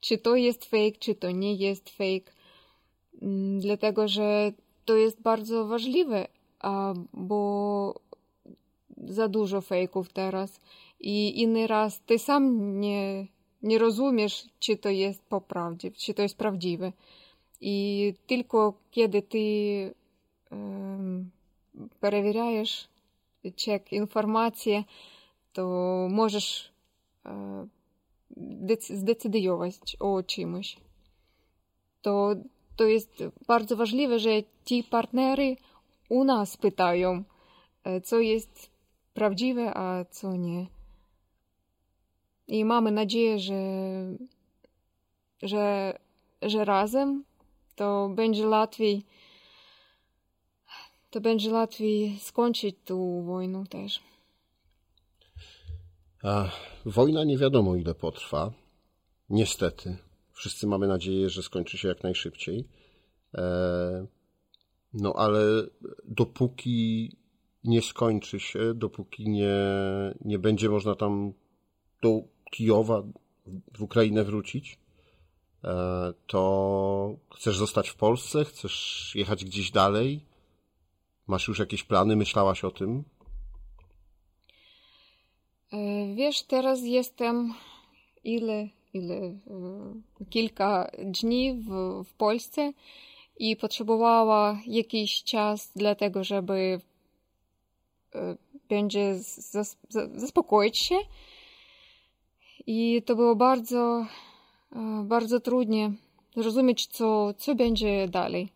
Czy 0.01 0.19
to 0.19 0.37
jest 0.37 0.65
fake, 0.65 0.99
czy 0.99 1.15
to 1.15 1.31
nie 1.31 1.55
jest 1.55 1.91
fake. 1.91 2.36
Mm, 3.22 3.60
dlatego 3.60 4.08
że 4.08 4.52
to 4.86 4.96
jest 4.96 5.22
bardzo 5.22 5.68
ważliwe, 5.68 6.28
bo 7.14 7.94
za 8.98 9.28
dużo 9.28 9.62
fejków 9.62 10.14
teraz 10.14 10.60
i 11.00 11.42
inny 11.42 11.68
raz 11.68 12.02
ty 12.02 12.20
sam 12.20 12.80
nie, 12.80 13.28
nie 13.62 13.78
rozumiesz, 13.78 14.46
czy 14.60 14.78
to 14.78 14.90
jest 14.90 15.22
po 15.22 15.42
prawdzie, 15.42 15.92
czy 15.92 16.14
to 16.14 16.22
jest 16.22 16.38
prawdziwe. 16.38 16.92
I 17.62 18.14
tylko 18.28 18.74
kiedy 18.92 19.22
ty 19.22 19.94
um, 20.52 21.32
перевіряєш, 22.00 22.88
чек 23.56 23.94
інформації, 23.94 24.84
то 25.54 25.68
можеш 26.12 26.72
uh, 27.26 27.68
zdecydować 28.80 29.96
o 30.00 30.24
czymś. 30.24 30.78
to, 32.77 32.85
jest 32.85 33.25
bardzo 33.47 33.77
ważliwe, 33.77 34.19
że 34.19 34.31
ci 34.65 34.85
partnery 34.85 35.57
u 36.09 36.25
nas 36.25 36.57
pytają, 36.57 37.25
co 38.05 38.21
jest 38.21 38.71
prawdziwe, 39.15 39.75
a 39.75 40.05
co 40.05 40.37
nie. 40.37 40.67
I 42.49 42.65
mamy 42.65 42.91
nadzieję, 42.91 43.39
że, 43.39 43.61
że, 45.43 45.99
że 46.43 46.65
razem 46.65 47.25
to 47.77 48.11
będzie 48.15 48.49
łatwiej 48.49 49.03
to 51.11 51.21
będzie 51.21 51.51
łatwiej 51.51 52.19
skończyć 52.19 52.77
tą 52.85 53.23
wojnę 53.25 53.65
też. 53.67 54.01
A 56.23 56.51
wojna 56.87 57.25
nie 57.25 57.39
wiadomo 57.39 57.77
ile 57.77 57.95
potrwa. 57.95 58.53
Niestety. 59.31 59.97
Wszyscy 60.37 60.67
mamy 60.67 60.87
nadzieję, 60.87 61.31
że 61.31 61.43
skończy 61.43 61.79
się 61.79 61.89
jak 61.89 62.03
najszybciej. 62.03 62.69
E, 63.35 64.07
no 64.93 65.13
ale 65.13 65.41
dopóki 66.05 67.17
nie 67.65 67.83
skończy 67.83 68.41
się, 68.41 68.75
dopóki 68.75 69.29
nie, 69.29 69.57
nie 70.25 70.39
będzie 70.39 70.69
można 70.69 70.95
tam 70.95 71.33
do 72.03 72.23
Kijowa, 72.51 73.03
w 73.75 73.83
Ukrainę 73.83 74.25
wrócić, 74.25 74.79
e, 75.65 76.13
to 76.27 77.17
chcesz 77.35 77.57
zostać 77.57 77.89
w 77.89 77.97
Polsce? 77.97 78.45
Chcesz 78.45 79.13
jechać 79.15 79.45
gdzieś 79.45 79.71
dalej? 79.71 80.21
Masz 81.27 81.49
już 81.49 81.59
jakieś 81.59 81.85
plany? 81.85 82.17
Myślałaś 82.17 82.65
o 82.65 82.71
tym? 82.71 83.05
E, 85.73 86.15
wiesz, 86.15 86.43
teraz 86.43 86.81
jestem 86.83 87.55
ile, 88.25 88.69
ile, 88.97 89.39
kilka 90.31 90.91
dni 90.99 91.55
w, 92.05 92.15
Polsce 92.19 92.73
i 93.39 93.57
potrzebowała 93.57 94.61
jakiś 94.67 95.23
czas 95.23 95.73
dlatego, 95.77 96.25
żeby 96.25 96.81
e, 98.15 98.37
będzie 98.69 99.15
zas, 99.19 99.77
zaspokoić 100.15 100.79
się. 100.79 100.97
I 102.67 103.03
to 103.07 103.17
było 103.17 103.37
bardzo, 103.37 104.07
e, 104.73 105.05
bardzo 105.05 105.41
trudnie 105.41 105.93
zrozumieć, 106.37 106.87
co, 106.87 107.35
co 107.35 107.55
będzie 107.55 108.09
dalej. 108.09 108.49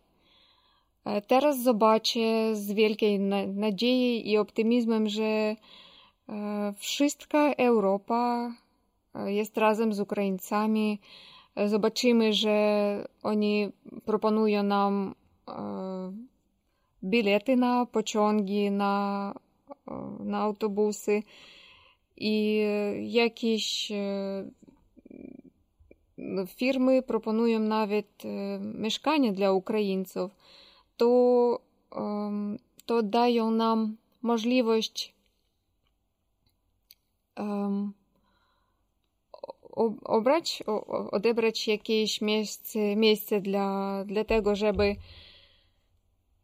Teraz 1.27 1.63
zobaczę 1.63 2.55
z 2.55 2.71
wielkiej 2.71 3.19
nadziei 3.47 4.29
i 4.31 4.37
optymizmem, 4.37 5.09
że 5.09 5.55
wszystka 6.77 7.53
Europa 7.53 8.51
jest 9.25 9.57
razem 9.57 9.93
z 9.93 9.99
Ukraińcami. 9.99 10.99
Zobaczymy, 11.65 12.33
że 12.33 13.07
oni 13.23 13.69
proponują 14.05 14.63
nam 14.63 15.15
bilety 17.03 17.55
na 17.55 17.85
pociągi, 17.85 18.71
na, 18.71 19.33
na 20.19 20.39
autobusy 20.39 21.23
i 22.17 22.63
jakieś 23.01 23.91
firmy 26.47 27.01
proponują 27.01 27.59
nawet 27.59 28.23
mieszkania 28.59 29.31
dla 29.31 29.51
Ukraińców 29.51 30.35
to, 30.97 31.59
to 32.85 33.03
dają 33.03 33.51
nam 33.51 33.97
możliwość 34.21 35.13
um, 37.37 37.93
obrać, 40.03 40.63
odebrać 41.11 41.67
jakieś 41.67 42.21
miejsce, 42.21 42.95
miejsce 42.95 43.41
dla, 43.41 44.03
dla 44.05 44.23
tego, 44.23 44.55
żeby 44.55 44.95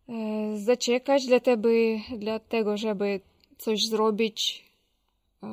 e, 0.10 0.58
zaczekać, 0.58 1.26
dla 1.26 1.40
tego, 1.40 1.70
dla 2.18 2.40
tego, 2.40 2.78
żeby 2.78 3.20
coś 3.58 3.88
zrobić. 3.88 4.66
E, 5.44 5.48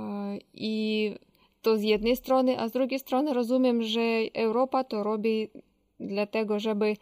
I 0.54 1.14
to 1.62 1.76
z 1.76 1.82
jednej 1.82 2.16
strony, 2.16 2.60
a 2.60 2.68
z 2.68 2.72
drugiej 2.72 2.98
strony 2.98 3.34
rozumiem, 3.34 3.82
że 3.82 4.00
Europa 4.34 4.84
to 4.84 5.02
robi 5.02 5.48
dlatego, 6.00 6.60
żeby 6.60 6.96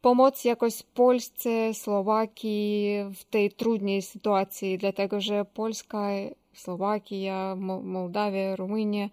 pomóc 0.00 0.44
jakoś 0.44 0.82
Polsce, 0.82 1.74
Słowakii 1.74 2.96
w 3.14 3.24
tej 3.24 3.50
trudnej 3.50 4.02
sytuacji, 4.02 4.78
dlatego 4.78 5.20
że 5.20 5.44
Polska, 5.44 6.08
Słowakia, 6.52 7.56
Mołdawia, 7.82 8.56
Rumunia 8.56 9.08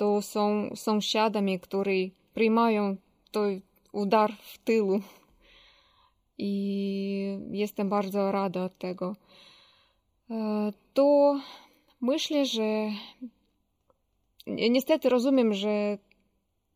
to 0.00 0.22
są 0.22 0.70
sąsiadami, 0.74 1.60
którzy 1.60 2.10
przyjmają 2.34 2.96
to 3.30 3.40
udar 3.92 4.32
w 4.32 4.58
tylu. 4.58 5.00
I 6.38 7.38
jestem 7.50 7.88
bardzo 7.88 8.32
rada 8.32 8.68
tego. 8.68 9.16
To 10.94 11.40
myślę, 12.00 12.46
że 12.46 12.90
niestety 14.46 15.08
rozumiem, 15.08 15.54
że 15.54 15.98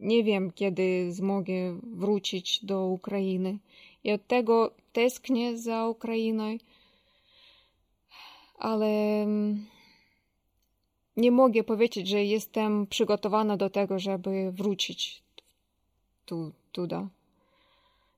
nie 0.01 0.25
wiem, 0.25 0.53
kiedy 0.53 1.13
zmogę 1.13 1.81
wrócić 1.83 2.65
do 2.65 2.87
Ukrainy. 2.87 3.59
I 4.05 4.13
od 4.13 4.27
tego 4.27 4.71
tęsknię 4.93 5.59
za 5.59 5.89
Ukrainą, 5.89 6.57
ale 8.59 9.23
mm, 9.23 9.74
nie 11.17 11.31
mogę 11.31 11.65
powiedzieć, 11.65 12.09
że 12.09 12.25
jestem 12.25 12.87
przygotowana 12.87 13.57
do 13.57 13.71
tego, 13.71 13.99
żeby 13.99 14.53
wrócić 14.53 15.23
tu. 16.25 16.53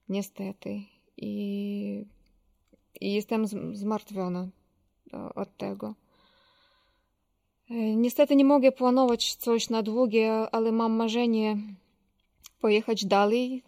Niestety. 0.09 0.83
I, 1.17 2.05
i 3.01 3.13
jestem 3.13 3.47
zmartwiona 3.77 4.49
od 5.35 5.57
tego. 5.57 5.95
Niestety 7.97 8.37
nie 8.37 8.45
mogę 8.45 8.73
planować 8.73 9.35
coś 9.35 9.71
na 9.71 9.83
długie, 9.83 10.33
ale 10.33 10.73
mam 10.73 10.93
marzenie 10.93 11.57
pojechać 12.61 13.05
dalej 13.05 13.63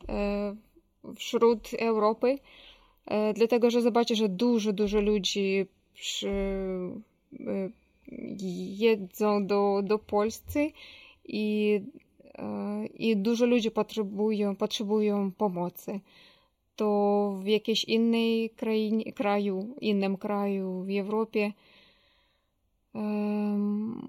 wśród 1.17 1.69
Europy, 1.79 2.38
dlatego 3.35 3.71
że 3.71 3.83
zobaczę, 3.83 4.14
że 4.14 4.29
dużo, 4.29 4.73
dużo 4.73 5.01
ludzi 5.01 5.67
przy, 5.95 6.31
jedzą 8.79 9.47
do, 9.47 9.81
do 9.85 9.99
Polski 9.99 10.73
i, 11.25 11.81
i 12.94 13.16
dużo 13.16 13.47
ludzi 13.47 13.71
potrzebują, 13.71 14.57
potrzebują 14.57 15.33
pomocy. 15.33 16.01
To 16.77 17.40
w 17.42 17.47
jakiejś 17.47 17.85
innej 17.85 18.51
krainie, 18.51 19.12
kraju, 19.12 19.77
innym 19.81 20.16
kraju 20.16 20.85
w 20.85 20.99
Europie 20.99 21.53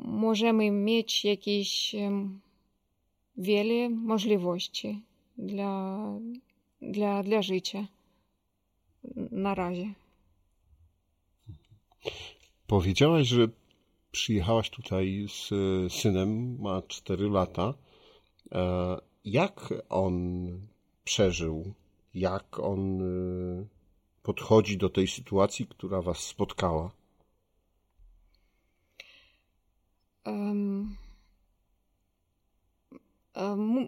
możemy 0.06 0.72
mieć 0.72 1.26
jakieś 1.26 1.96
wiele 3.38 3.90
możliwości 3.90 5.02
dla, 5.38 6.06
dla, 6.82 7.24
dla 7.24 7.42
życia 7.42 7.88
na 9.32 9.56
razie. 9.56 9.94
Powiedziałaś, 12.68 13.28
że 13.28 13.48
przyjechałaś 14.12 14.70
tutaj 14.70 15.26
z 15.30 15.50
synem, 15.94 16.60
ma 16.62 16.82
4 16.82 17.30
lata. 17.30 17.74
E, 18.52 18.98
jak 19.26 19.74
on 19.90 20.48
przeżył? 21.04 21.74
Jak 22.14 22.60
on 22.60 23.02
e, 23.02 23.66
podchodzi 24.24 24.78
do 24.78 24.90
tej 24.90 25.08
sytuacji, 25.08 25.68
która 25.68 26.02
was 26.02 26.18
spotkała? 26.18 26.92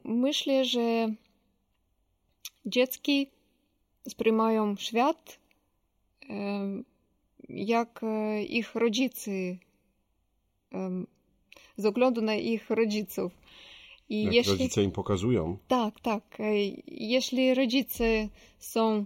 Myślę, 0.05 0.65
że 0.65 1.15
dziecki 2.65 3.27
sprymają 4.07 4.75
świat 4.75 5.39
jak 7.49 8.01
ich 8.47 8.75
rodzice, 8.75 9.31
z 11.77 11.85
oglądu 11.85 12.21
na 12.21 12.35
ich 12.35 12.69
rodziców. 12.69 13.31
I 14.09 14.23
jak 14.23 14.33
jeśli... 14.33 14.51
rodzice 14.51 14.83
im 14.83 14.91
pokazują. 14.91 15.57
Tak, 15.67 15.99
tak. 15.99 16.37
Jeśli 16.87 17.53
rodzice 17.53 18.29
są 18.59 19.05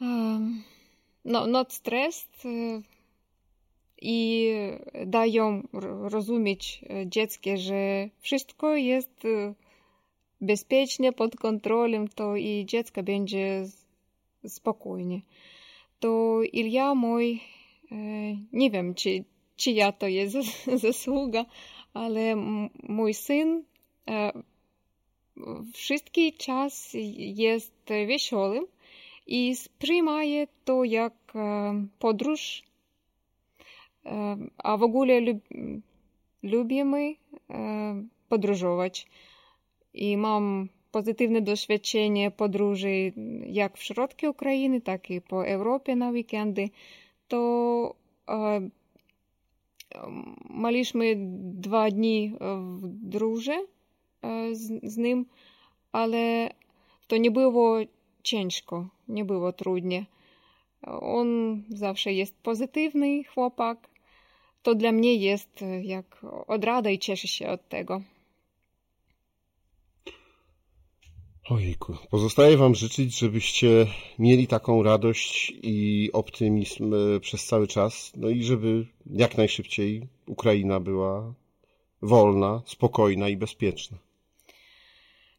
um, 0.00 0.62
no, 1.24 1.46
not 1.46 1.72
stressed, 1.72 2.44
i 4.02 4.52
dają 5.06 5.62
rozumieć 6.02 6.84
dziecku, 7.06 7.50
że 7.54 8.08
wszystko 8.20 8.76
jest 8.76 9.22
bezpiecznie, 10.40 11.12
pod 11.12 11.36
kontrolą, 11.36 12.04
to 12.14 12.36
i 12.36 12.66
dziecko 12.66 13.02
będzie 13.02 13.66
spokojnie. 14.46 15.20
To 16.00 16.40
Ilja 16.52 16.94
mój, 16.94 17.40
nie 18.52 18.70
wiem, 18.70 18.94
czy, 18.94 19.24
to 19.98 20.06
jest 20.08 20.36
zasługa, 20.74 21.46
ale 21.94 22.36
mój 22.82 23.14
syn 23.14 23.64
wszystki 25.72 26.32
czas 26.32 26.90
jest 27.16 27.74
wesołym 28.06 28.66
i 29.26 29.56
spриймає 29.56 30.46
to 30.64 30.84
jak 30.84 31.12
podróż. 31.98 32.62
A 34.58 34.76
w 34.76 34.82
ogóle 34.82 35.20
lub, 35.20 35.38
lubimy 36.42 37.14
podróżować. 38.28 39.06
I 39.94 40.16
mam 40.16 40.68
pozytywne 40.92 41.40
doświadczenie 41.40 42.30
podróży 42.30 43.12
jak 43.46 43.78
w 43.78 43.82
środku 43.82 44.26
Ukrainy, 44.26 44.80
tak 44.80 45.10
i 45.10 45.20
po 45.20 45.46
Europie 45.46 45.96
na 45.96 46.10
weekendy. 46.10 46.68
To 47.28 47.94
dwa 51.34 51.90
dni 51.90 52.32
w 52.40 52.86
dróży 52.86 53.66
z, 54.52 54.92
z 54.92 54.96
nim, 54.96 55.26
ale 55.92 56.50
to 57.06 57.16
nie 57.16 57.30
było 57.30 57.78
ciężko, 58.22 58.88
nie 59.08 59.24
było 59.24 59.52
trudnie. 59.52 60.06
On 61.00 61.62
zawsze 61.68 62.12
jest 62.12 62.38
pozytywny 62.42 63.24
chłopak. 63.24 63.88
To 64.62 64.74
dla 64.74 64.92
mnie 64.92 65.14
jest 65.14 65.64
jak 65.82 66.26
odrada 66.46 66.90
i 66.90 66.98
cieszę 66.98 67.28
się 67.28 67.48
od 67.48 67.68
tego. 67.68 68.02
Ojku, 71.50 71.96
pozostaje 72.10 72.56
Wam 72.56 72.74
życzyć, 72.74 73.18
żebyście 73.18 73.86
mieli 74.18 74.46
taką 74.46 74.82
radość 74.82 75.52
i 75.62 76.10
optymizm 76.12 76.94
e, 76.94 77.20
przez 77.20 77.46
cały 77.46 77.66
czas, 77.66 78.12
no 78.16 78.28
i 78.28 78.44
żeby 78.44 78.86
jak 79.06 79.36
najszybciej 79.36 80.08
Ukraina 80.26 80.80
była 80.80 81.34
wolna, 82.02 82.62
spokojna 82.66 83.28
i 83.28 83.36
bezpieczna. 83.36 83.98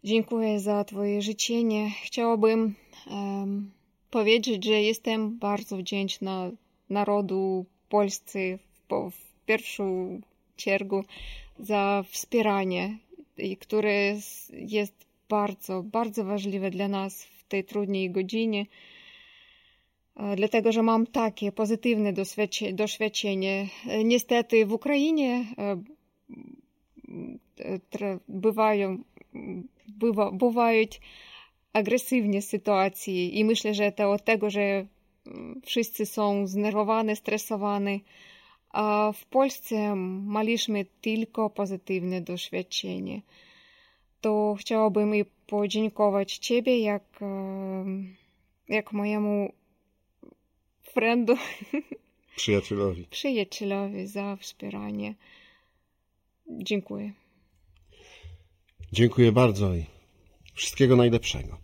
Dziękuję 0.03 0.59
za 0.59 0.83
Twoje 0.83 1.21
życzenie. 1.21 1.91
Chciałabym 2.03 2.75
um, 3.09 3.71
powiedzieć, 4.11 4.65
że 4.65 4.81
jestem 4.81 5.39
bardzo 5.39 5.77
wdzięczna 5.77 6.51
narodu 6.89 7.65
Polscy 7.89 8.59
w, 8.89 9.11
w 9.11 9.45
pierwszym 9.45 10.21
ciągu 10.57 11.03
za 11.59 12.03
wspieranie, 12.09 12.97
które 13.59 14.17
jest 14.51 15.06
bardzo, 15.28 15.82
bardzo 15.82 16.24
ważliwe 16.24 16.70
dla 16.70 16.88
nas 16.88 17.24
w 17.24 17.44
tej 17.44 17.64
trudnej 17.64 18.10
godzinie. 18.10 18.66
Dlatego, 20.36 20.72
że 20.72 20.82
mam 20.82 21.06
takie 21.06 21.52
pozytywne 21.52 22.12
doświadczenie. 22.72 23.68
Niestety 24.04 24.66
w 24.66 24.72
Ukrainie 24.72 25.44
bywają 28.28 28.98
bywa, 29.88 30.30
bувають 30.30 31.00
agresywne 31.72 32.42
sytuacje 32.42 33.28
i 33.28 33.44
myślę, 33.44 33.74
że 33.74 33.92
to 33.92 34.12
od 34.12 34.24
tego, 34.24 34.50
że 34.50 34.86
wszyscy 35.64 36.06
są 36.06 36.46
znerwowani, 36.46 37.16
stresowani, 37.16 38.04
a 38.70 39.12
w 39.14 39.26
Polsce 39.26 39.96
mieliśmy 40.26 40.86
tylko 41.00 41.50
pozytywne 41.50 42.20
doświadczenie. 42.20 43.22
To 44.21 44.55
chciałabym 44.59 45.15
i 45.15 45.25
podziękować 45.47 46.37
Ciebie 46.37 46.79
jak, 46.79 47.19
jak 48.69 48.93
mojemu 48.93 49.53
friendu, 50.93 51.35
przyjacielowi. 52.35 53.05
przyjacielowi 53.09 54.07
za 54.07 54.35
wspieranie. 54.35 55.15
Dziękuję. 56.49 57.13
Dziękuję 58.91 59.31
bardzo 59.31 59.75
i 59.75 59.85
wszystkiego 60.53 60.95
najlepszego. 60.95 61.57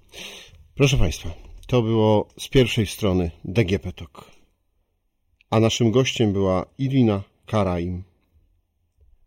Proszę 0.76 0.98
Państwa, 0.98 1.30
to 1.68 1.82
było 1.82 2.28
z 2.40 2.48
pierwszej 2.48 2.88
strony 2.88 3.32
DGP 3.46 3.94
Talk. 3.94 4.32
A 5.50 5.60
naszym 5.60 5.92
gościem 5.92 6.34
była 6.34 6.66
Irina 6.78 7.24
Karaim, 7.46 8.04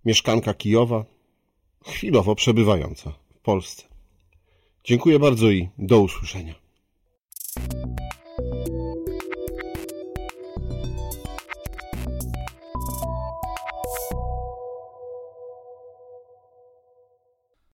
mieszkanka 0.05 0.55
Kijowa, 0.55 1.05
chwilowo 1.87 2.35
przebywająca 2.35 3.13
w 3.35 3.39
Polsce. 3.39 3.83
Dziękuję 4.85 5.19
bardzo 5.19 5.51
i 5.51 5.69
do 5.79 6.01
usłyszenia. 6.01 6.66